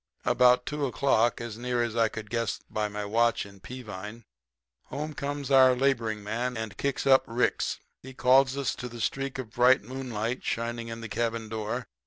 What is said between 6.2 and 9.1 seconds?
man and kicks up Ricks, and calls us to the